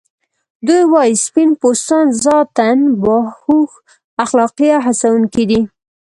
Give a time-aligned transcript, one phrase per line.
[0.65, 2.69] دوی وايي سپین پوستان ذاتاً
[3.03, 3.71] باهوښ،
[4.23, 5.61] اخلاقی او هڅونکي دي.